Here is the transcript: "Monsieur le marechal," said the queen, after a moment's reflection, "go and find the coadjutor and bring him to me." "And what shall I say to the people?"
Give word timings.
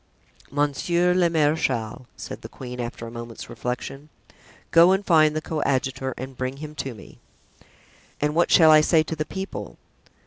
"Monsieur 0.49 1.13
le 1.13 1.29
marechal," 1.29 2.07
said 2.17 2.41
the 2.41 2.49
queen, 2.49 2.79
after 2.79 3.05
a 3.05 3.11
moment's 3.11 3.51
reflection, 3.51 4.09
"go 4.71 4.93
and 4.93 5.05
find 5.05 5.35
the 5.35 5.43
coadjutor 5.43 6.15
and 6.17 6.35
bring 6.35 6.57
him 6.57 6.73
to 6.73 6.95
me." 6.95 7.19
"And 8.19 8.33
what 8.33 8.49
shall 8.49 8.71
I 8.71 8.81
say 8.81 9.03
to 9.03 9.15
the 9.15 9.25
people?" 9.25 9.77